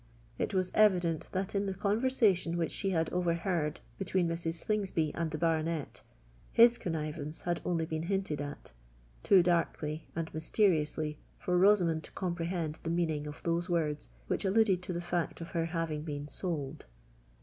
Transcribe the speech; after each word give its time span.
It 0.39 0.55
was 0.55 0.71
evident 0.73 1.27
that 1.31 1.53
in 1.53 1.67
the 1.67 1.75
conversation 1.75 2.57
which 2.57 2.71
she 2.71 2.89
had 2.89 3.11
overheard 3.13 3.81
between 3.99 4.27
Mrs. 4.27 4.55
Slingsby 4.55 5.13
and 5.13 5.29
the 5.29 5.37
baronet, 5.37 6.01
his 6.51 6.79
connivance 6.79 7.41
had 7.43 7.61
only 7.63 7.85
been 7.85 8.01
hinted 8.01 8.41
at,—too 8.41 9.43
darkly 9.43 10.07
and 10.15 10.33
mysteriously 10.33 11.19
for 11.37 11.55
Rosamond 11.55 12.03
to 12.05 12.11
comprehend 12.13 12.79
the 12.81 12.89
meaning 12.89 13.27
of 13.27 13.43
those 13.43 13.69
words 13.69 14.09
which 14.25 14.43
alluded 14.43 14.81
to 14.81 14.91
the 14.91 15.01
fact 15.01 15.39
of 15.39 15.49
her 15.49 15.65
having 15.65 16.01
been 16.01 16.27
sold! 16.27 16.87